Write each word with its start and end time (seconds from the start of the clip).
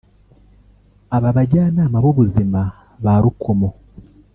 Aba 1.15 1.29
bajyanama 1.37 1.97
b’ubuzima 2.03 2.61
ba 3.03 3.13
Rukomo 3.23 3.69